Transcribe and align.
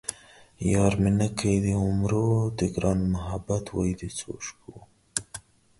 یار 0.73 0.93
مې 1.01 1.11
نه 1.19 1.27
کئ 1.37 1.55
د 1.65 1.67
عمرو 1.85 2.27
ـ 2.49 2.55
د 2.57 2.59
ګران 2.75 2.99
محبت 3.13 3.65
وئ 3.75 3.91
د 3.99 4.03
څو 4.17 4.31
شپو 4.45 4.73